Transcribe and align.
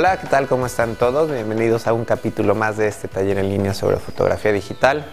Hola, 0.00 0.18
¿qué 0.18 0.28
tal? 0.28 0.48
¿Cómo 0.48 0.64
están 0.64 0.96
todos? 0.96 1.30
Bienvenidos 1.30 1.86
a 1.86 1.92
un 1.92 2.06
capítulo 2.06 2.54
más 2.54 2.78
de 2.78 2.88
este 2.88 3.06
taller 3.06 3.36
en 3.36 3.50
línea 3.50 3.74
sobre 3.74 3.98
fotografía 3.98 4.50
digital. 4.50 5.04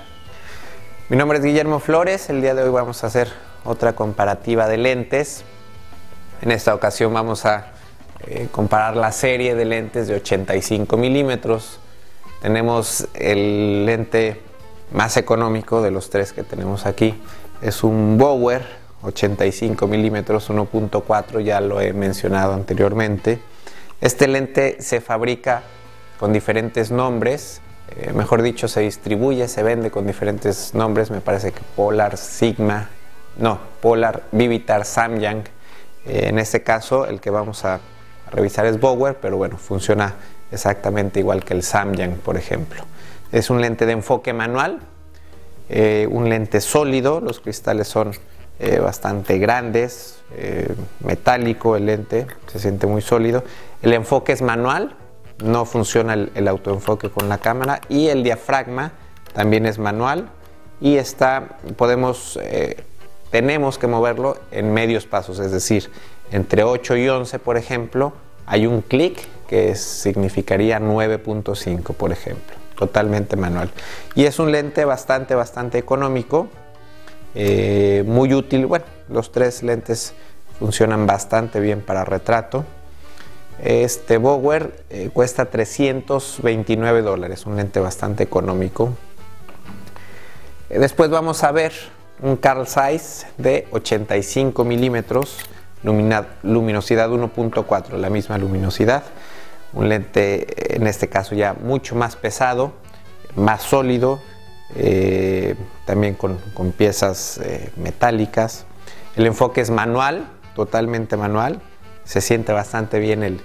Mi 1.09 1.17
nombre 1.17 1.39
es 1.39 1.43
Guillermo 1.43 1.81
Flores. 1.81 2.29
El 2.29 2.39
día 2.39 2.55
de 2.55 2.63
hoy 2.63 2.69
vamos 2.69 3.03
a 3.03 3.07
hacer 3.07 3.27
otra 3.65 3.97
comparativa 3.97 4.65
de 4.65 4.77
lentes. 4.77 5.43
En 6.41 6.51
esta 6.51 6.73
ocasión 6.73 7.13
vamos 7.13 7.45
a 7.45 7.73
eh, 8.27 8.47
comparar 8.49 8.95
la 8.95 9.11
serie 9.11 9.55
de 9.55 9.65
lentes 9.65 10.07
de 10.07 10.15
85 10.15 10.95
milímetros. 10.95 11.81
Tenemos 12.41 13.09
el 13.13 13.85
lente 13.85 14.41
más 14.93 15.17
económico 15.17 15.81
de 15.81 15.91
los 15.91 16.09
tres 16.09 16.31
que 16.31 16.43
tenemos 16.43 16.85
aquí. 16.85 17.21
Es 17.61 17.83
un 17.83 18.17
Bower 18.17 18.65
85 19.01 19.85
milímetros 19.85 20.49
1.4, 20.49 21.41
ya 21.41 21.59
lo 21.59 21.81
he 21.81 21.91
mencionado 21.91 22.53
anteriormente. 22.53 23.41
Este 24.01 24.27
lente 24.27 24.77
se 24.79 25.01
fabrica 25.01 25.63
con 26.19 26.33
diferentes 26.33 26.91
nombres, 26.91 27.61
eh, 27.95 28.11
mejor 28.13 28.41
dicho, 28.41 28.67
se 28.67 28.81
distribuye, 28.81 29.47
se 29.47 29.63
vende 29.63 29.91
con 29.91 30.05
diferentes 30.05 30.73
nombres. 30.73 31.09
Me 31.09 31.21
parece 31.21 31.51
que 31.51 31.61
Polar, 31.75 32.17
Sigma, 32.17 32.89
no, 33.37 33.59
Polar, 33.81 34.23
Vivitar, 34.31 34.85
Samyang. 34.85 35.43
Eh, 36.05 36.27
en 36.29 36.39
este 36.39 36.63
caso, 36.63 37.05
el 37.05 37.19
que 37.19 37.29
vamos 37.29 37.65
a, 37.65 37.79
revisar 38.29 38.65
es 38.65 38.77
Bower, 38.77 39.15
pero 39.21 39.37
bueno, 39.37 39.57
funciona 39.57 40.15
exactamente 40.51 41.21
igual 41.21 41.45
que 41.45 41.53
el 41.53 41.63
Samyang, 41.63 42.15
por 42.17 42.35
ejemplo. 42.35 42.83
Es 43.31 43.49
un 43.49 43.61
lente 43.61 43.85
de 43.85 43.93
enfoque 43.93 44.33
manual, 44.33 44.79
eh, 45.69 46.09
un 46.11 46.27
lente 46.27 46.59
sólido, 46.59 47.21
los 47.21 47.39
cristales 47.39 47.87
son 47.87 48.11
bastante 48.81 49.37
grandes, 49.37 50.19
metálico 50.99 51.75
el 51.75 51.85
lente, 51.85 52.27
se 52.47 52.59
siente 52.59 52.87
muy 52.87 53.01
sólido. 53.01 53.43
El 53.81 53.93
enfoque 53.93 54.33
es 54.33 54.41
manual, 54.41 54.95
no 55.43 55.65
funciona 55.65 56.13
el, 56.13 56.47
autoenfoque 56.47 57.09
con 57.09 57.29
la 57.29 57.37
cámara 57.37 57.81
y 57.89 58.07
el 58.07 58.23
diafragma 58.23 58.93
también 59.33 59.65
es 59.65 59.77
manual 59.77 60.29
y 60.81 60.97
está, 60.97 61.57
podemos, 61.75 62.39
eh, 62.41 62.83
tenemos 63.31 63.77
que 63.77 63.87
moverlo 63.87 64.37
en 64.51 64.73
medios 64.73 65.05
pasos, 65.05 65.39
es 65.39 65.51
decir, 65.51 65.91
entre 66.31 66.63
8 66.63 66.97
y 66.97 67.09
11, 67.09 67.39
por 67.39 67.57
ejemplo, 67.57 68.13
hay 68.45 68.65
un 68.65 68.81
clic 68.81 69.27
que 69.47 69.75
significaría 69.75 70.79
9.5, 70.79 71.93
por 71.93 72.11
ejemplo, 72.11 72.55
totalmente 72.77 73.35
manual. 73.35 73.69
Y 74.15 74.25
es 74.25 74.39
un 74.39 74.51
lente 74.51 74.85
bastante, 74.85 75.35
bastante 75.35 75.77
económico, 75.77 76.49
eh, 77.39 78.03
muy 78.07 78.33
útil. 78.33 78.65
Bueno, 78.65 78.85
los 79.09 79.31
tres 79.31 79.61
lentes 79.61 80.15
funcionan 80.57 81.05
bastante 81.05 81.59
bien 81.59 81.81
para 81.81 82.03
retrato. 82.03 82.65
Este 83.63 84.17
Bower 84.17 84.83
eh, 84.89 85.11
cuesta 85.13 85.45
329 85.45 87.03
dólares, 87.03 87.45
un 87.45 87.55
lente 87.55 87.79
bastante 87.79 88.23
económico. 88.23 88.89
Después 90.69 91.11
vamos 91.11 91.43
a 91.43 91.51
ver 91.51 91.73
un 92.23 92.37
Carl 92.37 92.65
Zeiss 92.65 93.27
de 93.37 93.67
85 93.69 94.63
milímetros, 94.63 95.37
luminosidad 95.83 97.11
1.4, 97.11 97.97
la 97.97 98.09
misma 98.09 98.39
luminosidad. 98.39 99.03
Un 99.73 99.89
lente 99.89 100.75
en 100.75 100.87
este 100.87 101.07
caso 101.07 101.35
ya 101.35 101.53
mucho 101.53 101.95
más 101.95 102.15
pesado, 102.15 102.73
más 103.35 103.61
sólido, 103.61 104.19
eh, 104.75 105.55
también 105.87 106.13
con, 106.13 106.37
piezas 106.77 107.41
metálicas. 107.77 108.65
El 109.15 109.25
enfoque 109.25 109.61
es 109.61 109.71
manual, 109.71 110.27
totalmente 110.55 111.17
manual 111.17 111.61
se 112.07 112.21
siente 112.21 112.53
bastante 112.53 112.99
bien 112.99 113.21
el, 113.21 113.41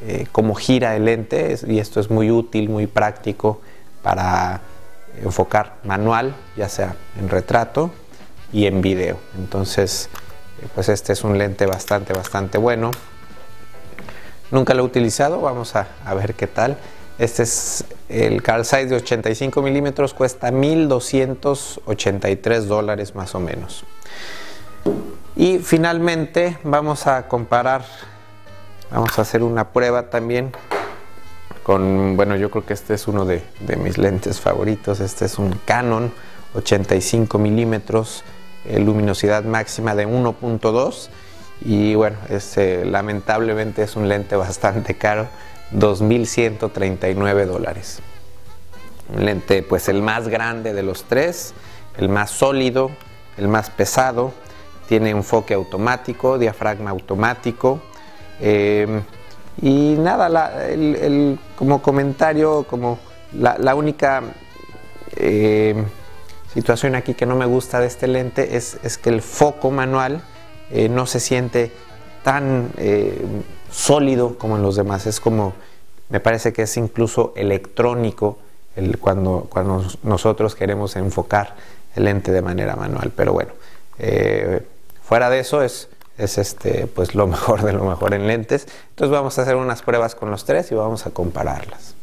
eh, 0.00 0.26
cómo 0.32 0.54
gira 0.54 0.96
el 0.96 1.04
lente 1.04 1.56
y 1.66 1.78
esto 1.78 2.00
es 2.00 2.10
muy 2.10 2.30
útil, 2.30 2.70
muy 2.70 2.86
práctico 2.86 3.60
para 4.02 4.62
enfocar 5.22 5.76
manual, 5.84 6.34
ya 6.56 6.70
sea 6.70 6.96
en 7.20 7.28
retrato 7.28 7.90
y 8.50 8.66
en 8.66 8.80
video. 8.80 9.18
Entonces, 9.36 10.08
eh, 10.62 10.68
pues 10.74 10.88
este 10.88 11.12
es 11.12 11.22
un 11.22 11.36
lente 11.36 11.66
bastante, 11.66 12.14
bastante 12.14 12.56
bueno. 12.56 12.92
Nunca 14.50 14.72
lo 14.72 14.84
he 14.84 14.86
utilizado, 14.86 15.42
vamos 15.42 15.76
a, 15.76 15.88
a 16.06 16.14
ver 16.14 16.32
qué 16.32 16.46
tal. 16.46 16.78
Este 17.18 17.42
es 17.42 17.84
el 18.08 18.42
Carl 18.42 18.64
Zeiss 18.64 18.88
de 18.90 18.96
85 18.96 19.60
milímetros, 19.60 20.14
cuesta 20.14 20.52
1.283 20.52 22.60
dólares 22.60 23.16
más 23.16 23.34
o 23.34 23.40
menos. 23.40 23.84
Y 25.34 25.58
finalmente 25.58 26.58
vamos 26.62 27.06
a 27.06 27.28
comparar, 27.28 27.84
vamos 28.90 29.18
a 29.18 29.22
hacer 29.22 29.42
una 29.42 29.72
prueba 29.72 30.10
también 30.10 30.52
con, 31.64 32.16
bueno, 32.16 32.36
yo 32.36 32.50
creo 32.50 32.64
que 32.64 32.72
este 32.72 32.94
es 32.94 33.08
uno 33.08 33.24
de, 33.24 33.42
mis 33.76 33.98
lentes 33.98 34.40
favoritos. 34.40 35.00
Este 35.00 35.24
es 35.26 35.38
un 35.38 35.52
Canon 35.64 36.12
85 36.54 37.38
milímetros, 37.38 38.24
eh, 38.64 38.80
luminosidad 38.80 39.44
máxima 39.44 39.94
de 39.94 40.08
1.2 40.08 41.08
y 41.60 41.94
bueno, 41.94 42.16
este, 42.30 42.84
lamentablemente 42.84 43.82
es 43.82 43.96
un 43.96 44.08
lente 44.08 44.36
bastante 44.36 44.94
caro, 44.94 45.26
2.139 45.72 47.46
dólares. 47.46 48.00
Un 49.14 49.24
lente 49.24 49.62
pues 49.62 49.88
el 49.88 50.02
más 50.02 50.28
grande 50.28 50.72
de 50.74 50.82
los 50.82 51.04
tres, 51.04 51.54
el 51.96 52.08
más 52.08 52.30
sólido, 52.30 52.90
el 53.36 53.48
más 53.48 53.70
pesado, 53.70 54.32
tiene 54.88 55.10
enfoque 55.10 55.54
automático, 55.54 56.38
diafragma 56.38 56.90
automático. 56.90 57.80
Em, 58.40 59.02
y 59.60 59.96
nada, 59.98 60.28
como 61.56 61.82
comentario, 61.82 62.64
como 62.68 62.98
la, 63.32 63.74
única 63.74 64.22
em, 65.16 65.84
situación 66.52 66.94
aquí 66.94 67.14
que 67.14 67.26
no 67.26 67.36
me 67.36 67.46
gusta 67.46 67.80
de 67.80 67.86
este 67.86 68.06
lente 68.06 68.56
es, 68.56 68.78
que 69.02 69.10
el 69.10 69.20
foco 69.20 69.70
manual 69.70 70.22
eh, 70.70 70.88
no 70.88 71.06
se 71.06 71.20
siente 71.20 71.72
tan 72.22 72.70
em, 72.78 73.42
sólido 73.70 74.38
como 74.38 74.56
en 74.56 74.62
los 74.62 74.76
demás. 74.76 75.06
Es 75.06 75.20
como, 75.20 75.54
me 76.08 76.20
parece 76.20 76.52
que 76.52 76.62
es 76.62 76.76
incluso 76.76 77.32
electrónico 77.36 78.38
el, 78.76 78.98
cuando, 78.98 79.46
cuando 79.48 79.84
nosotros 80.02 80.54
queremos 80.54 80.96
enfocar 80.96 81.54
el 81.94 82.04
lente 82.04 82.32
de 82.32 82.42
manera 82.42 82.76
manual. 82.76 83.12
Pero 83.14 83.32
bueno, 83.32 83.52
eh, 83.98 84.62
Fuera 85.08 85.30
de 85.30 85.38
eso 85.38 85.62
es, 85.62 85.88
es 86.18 86.36
este, 86.36 86.86
pues 86.86 87.14
lo 87.14 87.26
mejor 87.28 87.62
de 87.62 87.72
lo 87.72 87.82
mejor 87.84 88.12
en 88.12 88.26
lentes. 88.26 88.68
Entonces 88.90 89.10
vamos 89.10 89.38
a 89.38 89.42
hacer 89.42 89.56
unas 89.56 89.80
pruebas 89.80 90.14
con 90.14 90.30
los 90.30 90.44
tres 90.44 90.70
y 90.70 90.74
vamos 90.74 91.06
a 91.06 91.12
compararlas. 91.12 91.94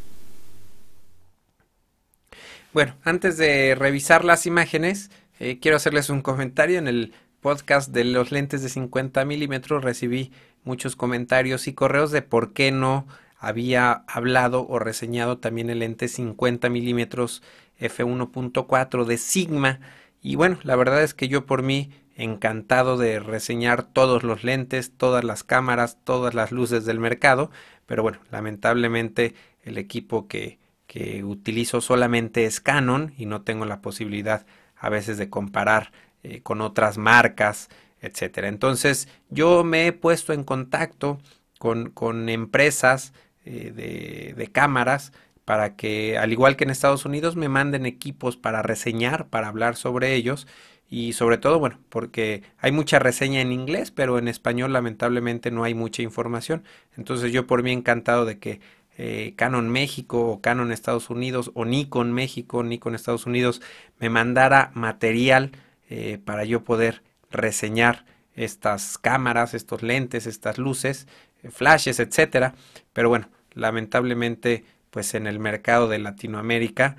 Bueno, 2.74 2.96
antes 3.04 3.38
de 3.38 3.76
revisar 3.76 4.26
las 4.26 4.48
imágenes, 4.48 5.12
eh, 5.40 5.60
quiero 5.62 5.78
hacerles 5.78 6.10
un 6.10 6.24
comentario. 6.24 6.80
En 6.80 6.88
el 6.88 7.14
podcast 7.42 7.92
de 7.92 8.06
los 8.06 8.32
lentes 8.32 8.64
de 8.64 8.70
50 8.70 9.24
milímetros 9.24 9.84
recibí 9.84 10.32
muchos 10.66 10.96
comentarios 10.96 11.68
y 11.68 11.74
correos 11.74 12.12
de 12.12 12.22
por 12.22 12.54
qué 12.54 12.72
no 12.72 13.08
había 13.38 14.04
hablado 14.08 14.68
o 14.68 14.80
reseñado 14.80 15.38
también 15.38 15.70
el 15.70 15.80
lente 15.80 16.08
50 16.08 16.70
milímetros 16.70 17.44
f1.4 17.80 19.06
de 19.06 19.18
Sigma. 19.18 19.80
Y 20.22 20.36
bueno, 20.36 20.58
la 20.64 20.76
verdad 20.76 21.04
es 21.04 21.14
que 21.14 21.28
yo 21.28 21.46
por 21.46 21.62
mí 21.62 21.92
encantado 22.16 22.98
de 22.98 23.20
reseñar 23.20 23.84
todos 23.84 24.24
los 24.24 24.44
lentes, 24.44 24.92
todas 24.98 25.24
las 25.24 25.44
cámaras, 25.44 25.98
todas 26.04 26.34
las 26.34 26.52
luces 26.52 26.86
del 26.86 27.00
mercado, 27.00 27.52
pero 27.86 28.04
bueno, 28.04 28.20
lamentablemente 28.32 29.36
el 29.64 29.78
equipo 29.78 30.28
que, 30.28 30.58
que 30.88 31.24
utilizo 31.24 31.82
solamente 31.82 32.46
es 32.46 32.62
Canon 32.62 33.14
y 33.18 33.26
no 33.26 33.42
tengo 33.42 33.66
la 33.66 33.82
posibilidad 33.82 34.46
a 34.78 34.90
veces 34.90 35.18
de 35.18 35.30
comparar 35.30 35.92
eh, 36.24 36.42
con 36.42 36.62
otras 36.62 36.98
marcas, 36.98 37.70
etcétera. 38.06 38.48
Entonces 38.48 39.08
yo 39.30 39.64
me 39.64 39.88
he 39.88 39.94
puesto 39.94 40.34
en 40.34 40.44
contacto 40.44 41.20
con, 41.60 41.90
con 41.90 42.30
empresas 42.30 43.14
eh, 43.46 43.72
de, 43.76 44.34
de 44.36 44.48
cámaras 44.52 45.12
para 45.46 45.76
que, 45.76 46.18
al 46.18 46.32
igual 46.32 46.56
que 46.56 46.64
en 46.64 46.72
Estados 46.72 47.06
Unidos, 47.06 47.36
me 47.36 47.50
manden 47.50 47.86
equipos 47.86 48.36
para 48.36 48.64
reseñar, 48.64 49.28
para 49.28 49.48
hablar 49.48 49.76
sobre 49.76 50.16
ellos 50.16 50.48
y 50.90 51.14
sobre 51.14 51.38
todo, 51.38 51.60
bueno, 51.60 51.80
porque 51.90 52.44
hay 52.58 52.72
mucha 52.72 53.00
reseña 53.00 53.42
en 53.42 53.52
inglés, 53.52 53.92
pero 53.92 54.18
en 54.18 54.28
español 54.28 54.74
lamentablemente 54.74 55.52
no 55.52 55.64
hay 55.64 55.74
mucha 55.74 56.02
información. 56.02 56.64
Entonces 56.98 57.32
yo 57.32 57.48
por 57.48 57.64
mí 57.64 57.72
encantado 57.72 58.26
de 58.26 58.40
que 58.40 58.60
eh, 58.98 59.34
Canon 59.36 59.70
México 59.70 60.22
o 60.28 60.42
Canon 60.42 60.72
Estados 60.72 61.10
Unidos 61.10 61.52
o 61.54 61.66
Nikon 61.66 62.14
México, 62.14 62.64
Nikon 62.64 62.96
Estados 62.96 63.26
Unidos 63.26 63.62
me 64.00 64.10
mandara 64.10 64.72
material 64.74 65.52
eh, 65.90 66.20
para 66.24 66.46
yo 66.46 66.64
poder 66.64 67.04
reseñar 67.36 68.06
estas 68.34 68.98
cámaras, 68.98 69.54
estos 69.54 69.84
lentes, 69.84 70.28
estas 70.28 70.58
luces, 70.58 71.08
eh, 71.44 71.50
flashes, 71.50 72.00
etcétera. 72.00 72.56
Pero 72.94 73.10
bueno, 73.10 73.30
lamentablemente, 73.54 74.66
pues 74.90 75.14
en 75.14 75.28
el 75.28 75.40
mercado 75.40 75.88
de 75.88 76.00
Latinoamérica 76.00 76.98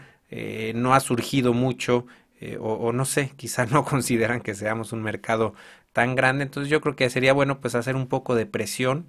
no 0.74 0.92
ha 0.92 0.98
surgido 0.98 1.54
mucho 1.54 2.04
eh, 2.40 2.58
o, 2.60 2.92
no 2.92 3.04
sé, 3.04 3.32
quizá 3.36 3.66
no 3.66 3.84
consideran 3.84 4.40
que 4.40 4.54
seamos 4.54 4.92
un 4.92 5.02
mercado 5.02 5.54
tan 5.92 6.14
grande, 6.14 6.44
entonces 6.44 6.70
yo 6.70 6.80
creo 6.80 6.94
que 6.94 7.08
sería 7.08 7.32
bueno 7.32 7.60
pues 7.60 7.74
hacer 7.74 7.96
un 7.96 8.06
poco 8.06 8.34
de 8.34 8.44
presión 8.44 9.06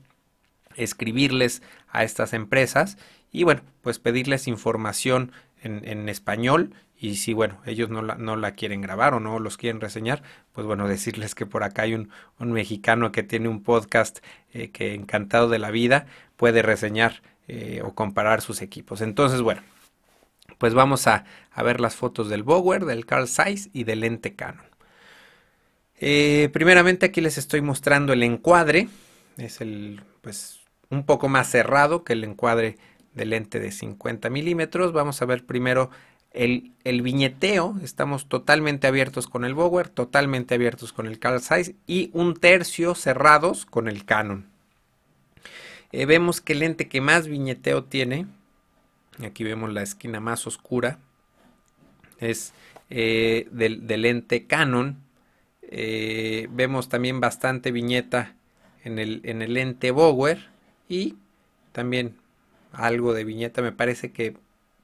escribirles 0.76 1.62
a 1.90 2.04
estas 2.04 2.34
empresas 2.34 2.98
y 3.32 3.44
bueno, 3.44 3.62
pues 3.82 4.00
pedirles 4.00 4.48
información 4.48 5.32
en, 5.64 6.08
español 6.08 6.74
y 7.00 7.16
si 7.16 7.34
bueno, 7.34 7.62
ellos 7.66 7.90
no 7.90 8.02
la, 8.02 8.16
no 8.16 8.36
la, 8.36 8.54
quieren 8.54 8.82
grabar 8.82 9.14
o 9.14 9.20
no 9.20 9.40
los 9.40 9.58
quieren 9.58 9.80
reseñar, 9.80 10.24
pues 10.52 10.66
bueno, 10.66 10.88
decirles 10.88 11.36
que 11.36 11.46
por 11.46 11.64
acá 11.64 11.84
hay 11.84 11.94
un, 11.94 12.10
mexicano 12.40 13.12
que 13.12 13.24
tiene 13.24 13.48
un 13.50 13.64
podcast 13.64 14.20
eh, 14.54 14.72
que 14.72 14.94
encantado 14.94 15.50
de 15.50 15.60
la 15.60 15.72
vida 15.72 16.08
puede 16.36 16.62
reseñar 16.62 17.22
eh, 17.48 17.82
o 17.84 17.94
comparar 17.94 18.42
sus 18.42 18.62
equipos. 18.62 19.02
Entonces, 19.02 19.42
bueno, 19.42 19.62
pues 20.58 20.74
vamos 20.74 21.08
a, 21.08 21.26
ver 21.64 21.80
las 21.80 21.96
fotos 21.96 22.30
del 22.30 22.44
Bower, 22.44 22.86
del 22.86 23.06
Carl 23.06 23.28
Zeiss 23.28 23.70
y 23.74 23.84
del 23.84 24.02
lente 24.02 24.36
Canon. 24.36 24.66
Eh, 26.00 26.50
primeramente 26.54 27.08
aquí 27.08 27.22
les 27.22 27.38
estoy 27.38 27.62
mostrando 27.62 28.14
el 28.14 28.24
encuadre. 28.24 28.88
Es 29.38 29.62
el, 29.62 30.02
pues, 30.22 30.60
un 30.90 31.06
poco 31.06 31.30
más 31.30 31.50
cerrado 31.50 32.04
que 32.04 32.14
el 32.14 32.24
encuadre 32.24 32.78
del 33.14 33.32
lente 33.32 33.60
de 33.60 33.72
50 33.72 34.30
milímetros. 34.30 34.94
Vamos 34.94 35.22
a 35.22 35.26
ver 35.26 35.46
primero 35.46 35.90
el, 36.38 37.01
viñeteo. 37.01 37.75
Estamos 37.84 38.30
totalmente 38.30 38.88
abiertos 38.88 39.28
con 39.28 39.44
el 39.44 39.56
Bower, 39.56 39.89
totalmente 39.89 40.56
abiertos 40.56 40.94
con 40.94 41.07
el 41.07 41.19
Carl 41.19 41.42
Zeiss 41.42 41.74
y 41.88 42.12
un 42.13 42.36
tercio 42.36 42.95
cerrados 42.95 43.66
con 43.66 43.88
el 43.88 44.06
Canon. 44.06 44.45
Eh, 45.92 46.06
vemos 46.06 46.39
que 46.42 46.54
el 46.54 46.60
lente 46.60 46.88
que 46.88 47.01
más 47.01 47.28
viñeteo 47.28 47.86
tiene, 47.86 48.28
aquí 49.25 49.44
vemos 49.44 49.74
la 49.74 49.81
esquina 49.81 50.19
más 50.19 50.45
oscura, 50.45 51.00
es 52.19 52.54
eh, 52.90 53.48
del, 53.51 53.86
lente 53.88 54.45
Canon. 54.45 54.98
Eh, 55.63 56.48
vemos 56.51 56.88
también 56.88 57.19
bastante 57.19 57.72
viñeta 57.72 58.36
en 58.83 59.00
el, 59.00 59.22
en 59.24 59.42
el 59.42 59.54
lente 59.54 59.92
Bower 59.92 60.50
y 60.88 61.16
también 61.72 62.16
algo 62.74 63.13
de 63.13 63.24
viñeta, 63.24 63.62
me 63.62 63.72
parece 63.72 64.12
que 64.12 64.36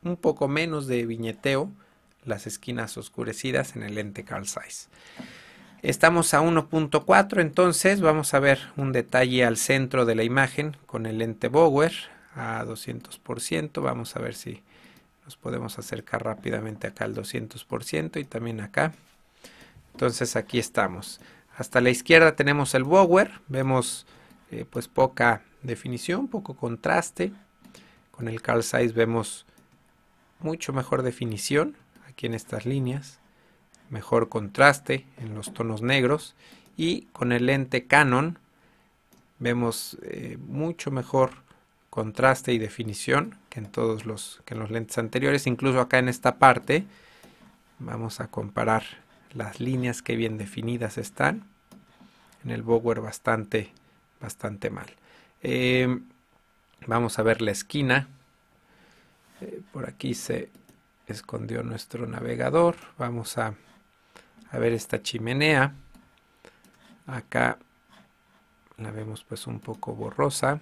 un 0.04 0.18
poco 0.18 0.48
menos 0.48 0.88
de 0.88 1.06
viñeteo, 1.06 1.72
las 2.26 2.48
esquinas 2.48 2.98
oscurecidas 2.98 3.76
en 3.76 3.84
el 3.84 3.96
lente 3.96 4.24
Carl 4.24 4.48
Zeiss. 4.48 4.90
Estamos 5.82 6.34
a 6.34 6.42
1.4, 6.42 7.42
entonces 7.42 8.00
vamos 8.00 8.34
a 8.34 8.40
ver 8.40 8.60
un 8.78 8.94
detalle 8.94 9.44
al 9.44 9.58
centro 9.58 10.06
de 10.06 10.16
la 10.16 10.24
imagen 10.24 10.78
con 10.86 11.06
el 11.06 11.18
lente 11.18 11.50
Bower 11.50 11.94
a 12.36 12.64
200%. 12.64 13.82
Vamos 13.82 14.16
a 14.16 14.20
ver 14.20 14.34
si 14.34 14.64
nos 15.26 15.36
podemos 15.36 15.78
acercar 15.80 16.24
rápidamente 16.24 16.88
acá 16.88 17.04
al 17.04 17.16
200% 17.16 18.20
y 18.20 18.24
también 18.24 18.62
acá. 18.62 18.94
Entonces 19.92 20.36
aquí 20.36 20.58
estamos. 20.58 21.20
Hasta 21.58 21.82
la 21.82 21.90
izquierda 21.90 22.36
tenemos 22.36 22.74
el 22.74 22.84
Bower, 22.84 23.32
vemos 23.48 24.06
eh, 24.52 24.66
pues 24.70 24.88
poca 24.88 25.44
definición, 25.62 26.28
poco 26.28 26.56
contraste. 26.56 27.32
Con 28.12 28.28
el 28.28 28.42
Carl 28.42 28.64
Zeiss 28.64 28.94
vemos 28.94 29.46
mucho 30.44 30.74
mejor 30.74 31.02
definición 31.02 31.76
aquí 32.08 32.28
en 32.28 32.34
estas 32.34 32.66
líneas, 32.66 33.20
mejor 33.90 34.30
contraste 34.30 35.06
en 35.18 35.36
los 35.36 35.54
tonos 35.54 35.82
negros 35.82 36.36
y 36.78 37.04
con 37.14 37.32
el 37.32 37.46
lente 37.46 37.86
Canon 37.88 38.40
vemos 39.40 39.98
eh, 40.04 40.38
mucho 40.40 40.92
mejor 40.92 41.32
contraste 41.90 42.54
y 42.54 42.58
definición 42.58 43.38
que 43.50 43.60
en 43.60 43.68
todos 43.68 44.06
los 44.06 44.42
que 44.46 44.54
en 44.54 44.60
los 44.60 44.72
lentes 44.72 44.98
anteriores, 44.98 45.48
incluso 45.48 45.80
acá 45.80 46.00
en 46.00 46.10
esta 46.10 46.38
parte 46.38 46.86
vamos 47.80 48.20
a 48.20 48.28
comparar 48.28 48.84
las 49.34 49.60
líneas 49.60 50.02
que 50.02 50.16
bien 50.16 50.38
definidas 50.38 50.98
están 50.98 51.44
en 52.44 52.52
el 52.52 52.62
Bower 52.64 53.02
bastante 53.02 53.72
bastante 54.20 54.70
mal. 54.70 54.88
Eh, 55.42 56.00
Vamos 56.86 57.18
a 57.18 57.24
ver 57.24 57.42
la 57.42 57.52
esquina. 57.52 58.08
Eh, 59.44 59.62
por 59.74 59.90
aquí 59.90 60.14
se 60.14 60.50
escondió 61.08 61.64
nuestro 61.64 62.08
navegador. 62.08 62.78
Vamos 62.98 63.38
a, 63.38 63.56
ver 64.54 64.72
esta 64.72 65.02
chimenea. 65.02 65.74
Acá 67.08 67.58
la 68.78 68.92
vemos 68.92 69.24
pues 69.24 69.48
un 69.48 69.60
poco 69.60 69.94
borrosa. 69.96 70.62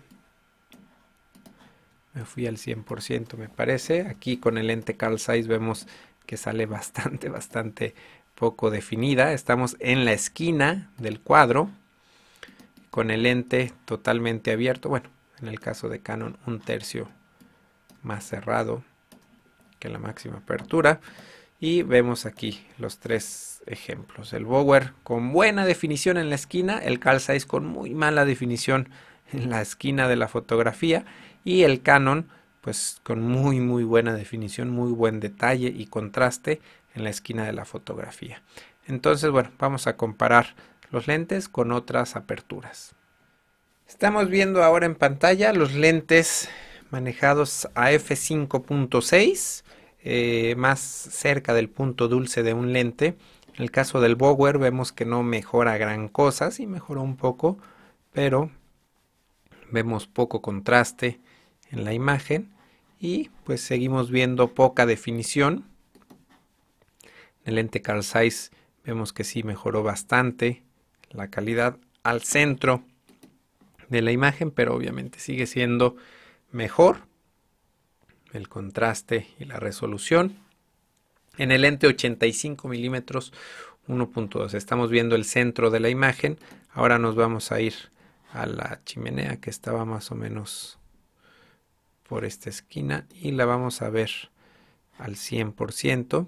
Me 2.14 2.26
fui 2.26 2.48
al 2.48 2.58
100% 2.58 3.38
me 3.38 3.50
parece. 3.50 4.08
Aquí 4.08 4.38
con 4.38 4.58
el 4.58 4.68
lente 4.68 4.98
Carl 4.98 5.20
Zeiss 5.20 5.48
vemos 5.48 5.88
que 6.26 6.38
sale 6.38 6.66
bastante, 6.66 7.30
bastante 7.40 7.94
poco 8.34 8.72
definida. 8.72 9.34
Estamos 9.34 9.78
en 9.80 10.06
la 10.06 10.14
esquina 10.14 10.92
del 10.98 11.20
cuadro 11.20 11.70
con 12.90 13.12
el 13.12 13.24
lente 13.24 13.74
totalmente 13.86 14.52
abierto. 14.52 14.90
Bueno, 14.90 15.10
en 15.40 15.50
el 15.50 15.60
caso 15.60 15.88
de 15.88 16.00
Canon 16.00 16.38
un 16.48 16.60
tercio 16.60 17.10
más 18.04 18.26
cerrado 18.26 18.84
que 19.80 19.90
la 19.90 20.00
máxima 20.00 20.38
apertura. 20.38 21.02
Y 21.60 21.84
vemos 21.84 22.26
aquí 22.26 22.66
los 22.78 23.00
tres 23.00 23.62
ejemplos. 23.66 24.34
El 24.34 24.46
Bower 24.46 24.94
con 25.04 25.32
buena 25.32 25.66
definición 25.66 26.18
en 26.18 26.30
la 26.30 26.36
esquina 26.36 26.80
el 26.80 27.00
Zeiss 27.20 27.46
con 27.46 27.66
muy 27.66 27.94
mala 27.94 28.26
definición 28.26 28.90
en 29.32 29.50
la 29.50 29.62
esquina 29.62 30.08
de 30.08 30.16
la 30.16 30.28
fotografía 30.28 31.06
y 31.44 31.64
el 31.64 31.82
Canon 31.82 32.28
pues 32.62 33.00
con 33.04 33.22
muy 33.22 33.60
muy 33.60 33.84
buena 33.84 34.14
definición 34.14 34.70
muy 34.70 34.92
buen 34.92 35.20
detalle 35.20 35.68
y 35.68 35.86
contraste 35.86 36.62
en 36.96 37.04
la 37.04 37.10
esquina 37.10 37.46
de 37.46 37.54
la 37.54 37.66
fotografía. 37.66 38.42
Entonces 38.88 39.30
bueno 39.30 39.52
vamos 39.60 39.88
a 39.88 39.96
comparar 39.96 40.56
los 40.90 41.08
lentes 41.08 41.48
con 41.48 41.72
otras 41.72 42.16
aperturas. 42.16 42.94
Estamos 43.88 44.30
viendo 44.30 44.64
ahora 44.64 44.86
en 44.86 44.96
pantalla 44.96 45.54
los 45.54 45.74
lentes 45.74 46.50
manejados 46.92 47.70
a 47.74 47.92
f5.6, 47.92 49.64
eh, 50.04 50.56
más 50.58 50.80
cerca 50.80 51.54
del 51.54 51.70
punto 51.70 52.08
dulce 52.08 52.44
de 52.44 52.54
un 52.54 52.74
lente. 52.74 53.16
En 53.56 53.64
el 53.64 53.72
caso 53.72 54.02
del 54.02 54.16
Bower 54.16 54.58
vemos 54.58 54.92
que 54.92 55.06
no 55.06 55.24
mejora 55.24 55.78
gran 55.78 56.08
cosa, 56.08 56.52
sí 56.52 56.68
mejoró 56.68 57.02
un 57.02 57.18
poco, 57.18 57.58
pero 58.12 58.52
vemos 59.72 60.08
poco 60.08 60.42
contraste 60.42 61.20
en 61.72 61.84
la 61.86 61.94
imagen 61.94 62.52
y 63.00 63.30
pues 63.46 63.62
seguimos 63.62 64.12
viendo 64.12 64.54
poca 64.54 64.86
definición. 64.86 65.66
En 67.44 67.50
el 67.50 67.56
lente 67.56 67.82
Carl 67.82 68.04
Zeiss 68.04 68.52
vemos 68.86 69.14
que 69.14 69.24
sí 69.24 69.44
mejoró 69.44 69.82
bastante 69.84 70.64
la 71.10 71.30
calidad 71.30 71.78
al 72.04 72.22
centro 72.22 72.84
de 73.90 74.02
la 74.02 74.12
imagen, 74.12 74.52
pero 74.52 74.76
obviamente 74.76 75.20
sigue 75.20 75.48
siendo 75.48 75.96
mejor 76.52 77.00
el 78.34 78.48
contraste 78.48 79.28
y 79.40 79.46
la 79.46 79.60
resolución. 79.60 80.38
En 81.38 81.52
el 81.52 81.62
lente 81.62 81.88
85 81.88 82.68
milímetros 82.68 83.34
1.2 83.88 84.54
estamos 84.54 84.90
viendo 84.90 85.16
el 85.16 85.26
centro 85.26 85.70
de 85.70 85.80
la 85.80 85.90
imagen. 85.90 86.38
Ahora 86.74 87.00
nos 87.00 87.16
vamos 87.16 87.52
a 87.52 87.62
ir 87.62 87.74
a 88.32 88.46
la 88.46 88.82
chimenea 88.86 89.38
que 89.38 89.50
estaba 89.50 89.86
más 89.86 90.12
o 90.12 90.16
menos 90.16 90.78
por 92.08 92.26
esta 92.26 92.50
esquina 92.50 93.08
y 93.14 93.32
la 93.32 93.46
vamos 93.46 93.82
a 93.82 93.90
ver 93.90 94.12
al 94.98 95.16
100%. 95.16 96.28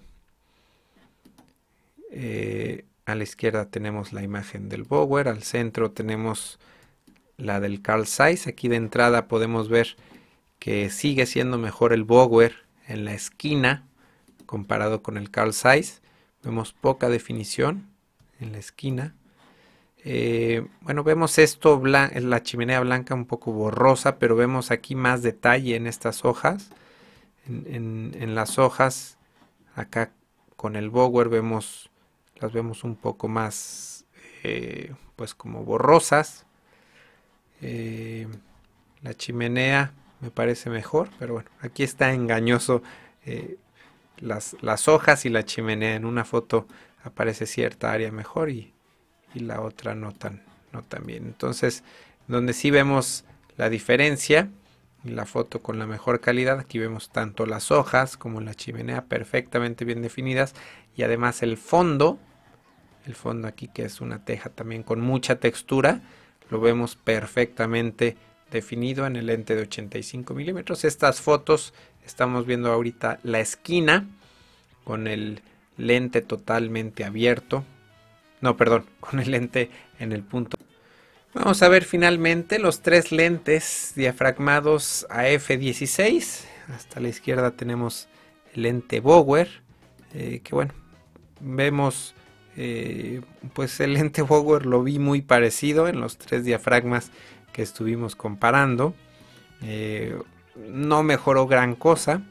Eh, 2.11 2.85
a 3.05 3.15
la 3.15 3.23
izquierda 3.23 3.65
tenemos 3.65 4.13
la 4.13 4.23
imagen 4.23 4.69
del 4.69 4.83
Bower, 4.83 5.27
al 5.27 5.43
centro 5.43 5.91
tenemos 5.91 6.59
la 7.37 7.59
del 7.59 7.81
Carl 7.81 8.07
Zeiss. 8.07 8.47
Aquí 8.47 8.67
de 8.67 8.77
entrada 8.77 9.27
podemos 9.27 9.67
ver 9.67 9.95
que 10.63 10.89
sigue 10.89 11.25
siendo 11.25 11.58
mejor 11.58 11.91
el 11.91 12.05
Bower 12.05 12.55
en 12.88 13.03
la 13.03 13.13
esquina 13.13 13.86
comparado 14.46 15.03
con 15.03 15.17
el 15.17 15.29
Carl 15.29 15.53
Zeiss. 15.53 16.01
Vemos 16.41 16.72
poca 16.72 17.10
definición 17.10 17.89
en 18.39 18.53
la 18.53 18.60
esquina. 18.60 19.13
Eh, 20.05 20.65
bueno, 20.79 21.03
vemos 21.03 21.38
esto, 21.38 21.84
la 21.86 22.43
chimenea 22.43 22.79
blanca 22.79 23.13
un 23.13 23.25
poco 23.25 23.51
borrosa, 23.51 24.20
pero 24.20 24.38
vemos 24.38 24.72
aquí 24.72 24.96
más 24.96 25.22
detalle 25.22 25.75
en 25.75 25.86
estas 25.86 26.24
hojas. 26.24 26.70
En, 27.46 28.34
las 28.34 28.58
hojas, 28.58 29.17
acá 29.75 30.13
con 30.55 30.77
el 30.77 30.89
Bower 30.89 31.27
vemos, 31.27 31.89
las 32.39 32.53
vemos 32.53 32.86
un 32.86 32.96
poco 32.96 33.27
más, 33.27 34.05
eh, 34.43 34.93
pues 35.17 35.36
como 35.36 35.65
borrosas. 35.65 36.46
Eh, 37.62 38.29
la 39.01 39.13
chimenea 39.13 39.93
me 40.23 40.31
parece 40.31 40.69
mejor, 40.69 41.09
pero 41.19 41.33
bueno, 41.33 41.49
aquí 41.59 41.83
está 41.83 42.13
engañoso 42.13 42.81
eh, 43.25 43.57
las, 44.19 44.55
las, 44.61 44.87
hojas 44.87 45.25
y 45.25 45.29
la 45.29 45.43
chimenea. 45.43 45.95
En 45.95 46.05
una 46.05 46.23
foto 46.23 46.65
aparece 47.03 47.45
cierta 47.45 47.91
área 47.91 48.11
mejor 48.11 48.49
y, 48.49 48.73
la 49.33 49.61
otra 49.61 49.95
no 49.95 50.11
tan, 50.13 50.43
no 50.71 50.83
tan 50.83 51.05
bien. 51.05 51.25
Entonces, 51.25 51.83
donde 52.27 52.53
sí 52.53 52.69
vemos 52.69 53.25
la 53.57 53.69
diferencia 53.69 54.49
y 55.03 55.09
la 55.09 55.25
foto 55.25 55.61
con 55.61 55.77
la 55.79 55.87
mejor 55.87 56.21
calidad, 56.21 56.59
aquí 56.59 56.77
vemos 56.79 57.09
tanto 57.09 57.45
las 57.47 57.71
hojas 57.71 58.15
como 58.15 58.39
la 58.41 58.53
chimenea 58.53 59.05
perfectamente 59.05 59.85
bien 59.85 60.03
definidas 60.03 60.53
y 60.95 61.01
además 61.01 61.41
el 61.41 61.57
fondo, 61.57 62.19
el 63.07 63.15
fondo 63.15 63.47
aquí 63.47 63.67
que 63.67 63.83
es 63.83 64.01
una 64.01 64.23
teja 64.23 64.51
también 64.51 64.83
con 64.83 65.01
mucha 65.01 65.39
textura, 65.39 66.01
lo 66.51 66.61
vemos 66.61 66.95
perfectamente 66.95 68.15
definido 68.53 69.05
en 69.05 69.17
el 69.17 69.25
lente 69.25 69.55
de 69.55 69.63
85 69.63 70.33
milímetros. 70.33 70.86
Estas 70.86 71.19
fotos 71.19 71.74
estamos 72.05 72.45
viendo 72.45 72.72
ahorita 72.72 73.19
la 73.24 73.39
esquina 73.39 74.07
con 74.83 75.07
el 75.07 75.41
lente 75.77 76.22
totalmente 76.22 77.03
abierto. 77.03 77.65
No, 78.41 78.55
perdón, 78.55 78.86
con 79.00 79.19
el 79.19 79.31
lente 79.31 79.69
en 80.00 80.13
el 80.13 80.24
punto. 80.24 80.57
Vamos 81.33 81.63
a 81.63 81.67
ver 81.67 81.83
finalmente 81.83 82.60
los 82.60 82.81
tres 82.81 83.12
lentes 83.12 83.93
diafragmados 83.95 85.07
a 85.10 85.25
F16. 85.25 86.45
Hasta 86.69 87.00
la 87.00 87.10
izquierda 87.10 87.51
tenemos 87.51 88.07
el 88.53 88.63
lente 88.63 89.00
Bower, 89.00 89.50
eh, 90.13 90.41
que 90.43 90.53
bueno, 90.53 90.74
vemos 91.39 92.13
eh, 92.55 93.22
pues 93.53 93.79
el 93.79 93.93
lente 93.93 94.22
Bower 94.24 94.65
lo 94.65 94.83
vi 94.83 95.00
muy 95.00 95.22
parecido 95.22 95.88
en 95.88 96.00
los 96.00 96.17
tres 96.17 96.45
diafragmas 96.45 97.12
que 97.53 97.62
estuvimos 97.62 98.15
comparando. 98.15 98.93
Eh, 99.62 100.17
no 100.69 101.03
mejoró 101.03 101.48
gran 101.48 101.75
cosa. 101.75 102.22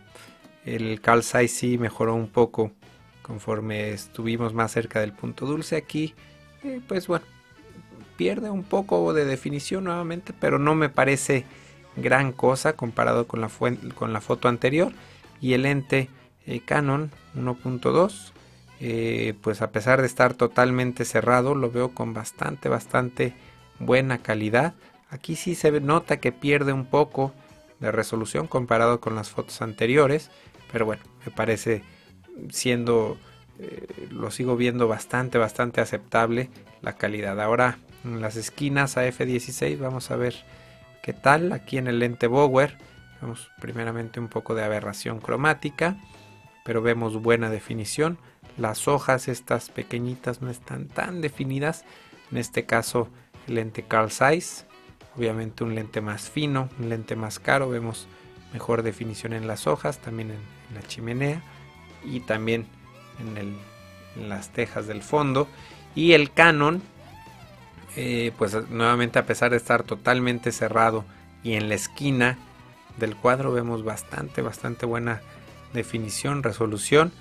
El 0.65 1.01
Carl 1.01 1.23
Zeiss 1.23 1.53
sí 1.53 1.79
mejoró 1.79 2.15
un 2.15 2.29
poco 2.29 2.73
conforme 3.23 3.91
estuvimos 3.93 4.53
más 4.53 4.73
cerca 4.73 5.01
del 5.01 5.13
punto 5.13 5.47
dulce. 5.47 5.77
Aquí, 5.77 6.15
pues 6.87 7.07
bueno, 7.07 7.25
pierde 8.17 8.51
un 8.51 8.63
poco 8.63 9.13
de 9.15 9.25
definición 9.25 9.85
nuevamente, 9.85 10.33
pero 10.39 10.59
no 10.59 10.75
me 10.75 10.89
parece 10.89 11.45
gran 11.97 12.33
cosa 12.33 12.75
comparado 12.75 13.27
con 13.27 13.41
la, 13.41 13.51
con 13.95 14.13
la 14.13 14.21
foto 14.21 14.49
anterior. 14.49 14.93
Y 15.41 15.55
el 15.55 15.63
lente 15.63 16.09
eh, 16.47 16.61
Canon 16.61 17.11
1.2, 17.37 18.33
eh, 18.81 19.35
pues 19.41 19.63
a 19.63 19.71
pesar 19.71 20.01
de 20.01 20.07
estar 20.07 20.35
totalmente 20.35 21.05
cerrado, 21.05 21.55
lo 21.55 21.71
veo 21.71 21.91
con 21.95 22.15
bastante, 22.15 22.69
bastante 22.69 23.35
buena 23.79 24.19
calidad. 24.19 24.75
Aquí 25.13 25.37
sí 25.37 25.55
se 25.55 25.71
nota 25.83 26.17
que 26.17 26.33
pierde 26.33 26.73
un 26.73 26.87
poco 26.87 27.35
de 27.81 27.93
resolución 27.93 28.47
comparado 28.47 28.99
con 28.99 29.15
las 29.15 29.29
fotos 29.29 29.61
anteriores, 29.61 30.31
pero 30.73 30.87
bueno, 30.87 31.03
me 31.27 31.31
parece 31.31 31.83
siendo, 32.49 33.19
eh, 33.59 34.09
lo 34.11 34.31
sigo 34.31 34.57
viendo 34.57 34.89
bastante, 34.89 35.37
bastante 35.37 35.83
aceptable 35.83 36.49
la 36.81 36.95
calidad. 36.95 37.39
Ahora 37.43 37.79
en 38.05 38.23
las 38.23 38.37
esquinas 38.37 38.97
a 38.97 39.07
f16 39.07 39.79
vamos 39.79 40.11
a 40.11 40.17
ver 40.17 40.35
qué 41.03 41.13
tal 41.13 41.53
aquí 41.53 41.77
en 41.77 41.89
el 41.89 41.99
lente 41.99 42.27
Bower 42.27 42.79
vemos 43.21 43.51
primeramente 43.61 44.19
un 44.19 44.29
poco 44.29 44.55
de 44.55 44.65
aberración 44.65 45.21
cromática 45.21 45.99
pero 46.65 46.81
vemos 46.81 47.21
buena 47.21 47.51
definición. 47.51 48.17
Las 48.57 48.89
hojas 48.89 49.29
estas 49.29 49.69
pequeñitas 49.69 50.41
no 50.41 50.49
están 50.49 50.89
tan 50.89 51.21
definidas. 51.21 51.85
En 52.31 52.39
este 52.39 52.65
caso 52.65 53.09
el 53.47 53.57
lente 53.57 53.83
Carl 53.83 54.11
Zeiss 54.11 54.65
obviamente 55.17 55.65
un 55.65 55.75
lente 55.75 56.01
más 56.01 56.31
fino 56.31 56.69
un 56.79 56.89
lente 56.89 57.17
más 57.17 57.39
caro 57.39 57.69
vemos 57.69 58.07
mejor 58.53 58.83
definición 58.83 59.33
en 59.33 59.47
las 59.47 59.67
hojas 59.67 59.99
también 59.99 60.31
en, 60.31 60.41
la 60.75 60.83
chimenea 60.83 61.43
y 62.05 62.21
también 62.21 62.67
en, 63.21 63.57
las 64.29 64.51
tejas 64.51 64.87
del 64.87 65.03
fondo 65.03 65.49
y 65.95 66.13
el 66.13 66.33
Canon 66.33 66.83
eh, 67.97 68.33
pues 68.39 68.57
nuevamente 68.71 69.19
a 69.19 69.27
pesar 69.27 69.51
de 69.51 69.57
estar 69.59 69.83
totalmente 69.83 70.53
cerrado 70.53 71.05
y 71.43 71.55
en 71.55 71.69
la 71.69 71.75
esquina 71.75 72.39
del 72.99 73.17
cuadro 73.17 73.53
vemos 73.53 73.85
bastante, 73.85 74.43
bastante 74.43 74.87
buena 74.87 75.21
definición, 75.73 76.43
resolución. 76.43 77.13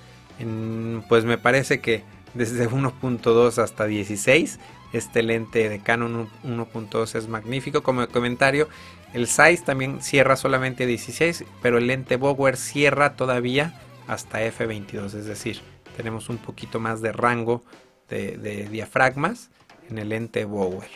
pues 1.08 1.24
me 1.24 1.38
parece 1.38 1.80
que 1.80 2.04
desde 2.34 2.68
1.2 2.70 3.58
hasta 3.58 3.86
16 3.86 4.58
este 4.92 5.22
lente 5.22 5.68
de 5.68 5.80
Canon 5.80 6.28
1.2 6.44 7.14
es 7.14 7.28
magnífico. 7.28 7.82
Como 7.82 8.06
comentario, 8.08 8.68
el 9.12 9.26
Zeiss 9.26 9.64
también 9.64 10.02
cierra 10.02 10.36
solamente 10.36 10.86
16, 10.86 11.44
pero 11.60 11.78
el 11.78 11.86
lente 11.86 12.16
Bower 12.16 12.56
cierra 12.56 13.16
todavía 13.16 13.80
hasta 14.06 14.42
f22, 14.42 15.14
es 15.14 15.26
decir, 15.26 15.60
tenemos 15.96 16.28
un 16.28 16.38
poquito 16.38 16.80
más 16.80 17.00
de 17.00 17.12
rango 17.12 17.62
de 18.08 18.68
diafragmas 18.70 19.50
en 19.88 19.98
el 19.98 20.10
lente 20.10 20.44
Bower. 20.44 20.88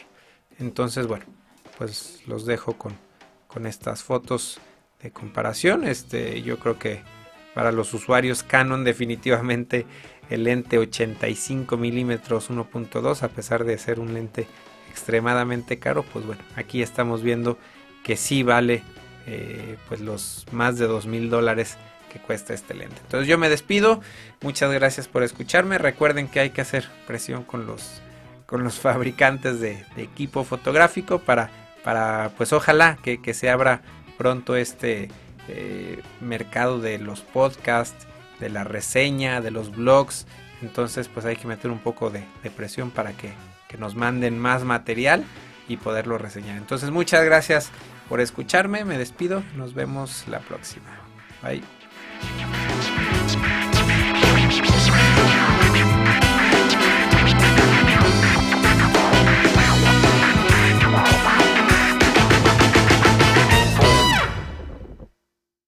Entonces, 0.59 1.07
bueno, 1.07 1.25
pues 1.79 2.23
los 2.26 2.47
dejo 2.47 2.76
con, 2.76 2.97
con 3.47 3.67
estas 3.67 4.03
fotos 4.03 4.59
de 5.03 5.11
comparación. 5.11 5.85
Este, 5.85 6.43
yo 6.43 6.59
creo 6.59 6.79
que 6.79 7.03
para 7.55 7.73
los 7.73 7.93
usuarios 7.95 8.43
Canon 8.43 8.85
definitivamente 8.85 9.87
el 10.30 10.45
lente 10.45 10.78
85 10.78 11.76
milímetros 11.76 12.50
1.2 12.50 13.23
a 13.23 13.28
pesar 13.28 13.64
de 13.64 13.78
ser 13.78 14.00
un 14.00 14.14
lente 14.14 14.47
extremadamente 14.90 15.78
caro 15.78 16.04
pues 16.12 16.26
bueno 16.26 16.42
aquí 16.56 16.83
estamos 16.83 17.23
viendo 17.23 17.59
que 18.02 18.16
sí 18.16 18.42
vale 18.42 18.83
eh, 19.26 19.76
pues 19.88 20.00
los 20.00 20.47
más 20.52 20.78
de 20.78 20.87
dos 20.87 21.06
mil 21.06 21.30
dólares 21.30 21.76
que 22.12 22.21
cuesta 22.21 22.54
este 22.54 22.75
lente. 22.75 22.97
Entonces 23.02 23.28
yo 23.28 23.38
me 23.38 23.49
despido. 23.49 24.00
Muchas 24.40 24.73
gracias 24.73 25.09
por 25.09 25.25
escucharme. 25.25 25.78
Recuerden 25.78 26.28
que 26.28 26.38
hay 26.38 26.50
que 26.50 26.61
hacer 26.61 26.88
presión 27.06 27.42
con 27.42 27.66
los 27.66 28.00
con 28.47 28.62
los 28.62 28.75
fabricantes 28.78 29.61
de, 29.61 29.85
equipo 29.97 30.45
fotográfico 30.45 31.18
para, 31.18 31.50
para 31.83 32.30
pues 32.37 32.52
ojalá 32.52 32.97
que, 33.02 33.35
se 33.35 33.50
abra 33.50 33.83
pronto 34.16 34.56
este 34.56 35.09
eh, 35.49 36.00
mercado 36.21 36.78
de 36.78 36.99
los 36.99 37.21
podcasts, 37.23 38.06
de 38.40 38.50
la 38.50 38.64
reseña, 38.64 39.40
de 39.40 39.50
los 39.50 39.75
blogs. 39.75 40.26
Entonces 40.62 41.09
pues 41.09 41.26
hay 41.26 41.37
que 41.37 41.47
meter 41.47 41.71
un 41.71 41.78
poco 41.78 42.11
de, 42.11 42.25
presión 42.57 42.90
para 42.90 43.12
que, 43.12 43.33
que 43.69 43.76
nos 43.76 43.95
manden 43.95 44.38
más 44.38 44.64
material 44.64 45.25
y 45.69 45.76
poderlo 45.76 46.19
reseñar. 46.19 46.57
Entonces 46.57 46.90
muchas 46.90 47.25
gracias 47.25 47.71
por 48.09 48.21
escucharme, 48.21 48.85
me 48.85 48.99
despido, 48.99 49.43
nos 49.57 49.75
vemos 49.75 50.25
la 50.28 50.40
próxima. 50.40 50.87
Bye. 51.43 51.62